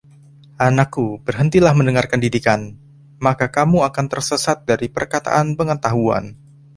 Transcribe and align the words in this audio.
Anakku, 0.67 1.05
berhentilah 1.25 1.73
mendengarkan 1.79 2.17
didikan, 2.25 2.61
maka 3.25 3.45
kamu 3.57 3.77
akan 3.89 4.05
tersesat 4.11 4.57
dari 4.69 4.87
perkataan 4.95 5.47
pengetahuan. 5.59 6.25